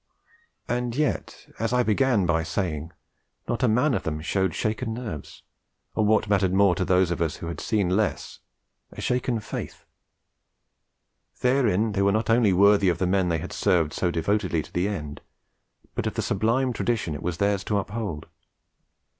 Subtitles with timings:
[0.67, 2.91] And yet, as I began by saying,
[3.47, 5.43] not a man of them showed shaken nerves,
[5.93, 8.39] or what mattered more to those of us who had seen less,
[8.91, 9.85] a shaken faith.
[11.41, 14.73] Therein they were not only worthy of the men they had served so devotedly to
[14.73, 15.21] the end,
[15.93, 18.25] but of the sublime tradition it was theirs to uphold.